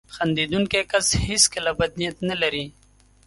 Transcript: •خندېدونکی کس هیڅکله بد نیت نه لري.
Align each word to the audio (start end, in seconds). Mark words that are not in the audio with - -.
•خندېدونکی 0.15 0.81
کس 0.91 1.07
هیڅکله 1.27 1.71
بد 1.79 1.91
نیت 1.99 2.17
نه 2.29 2.35
لري. 2.41 2.65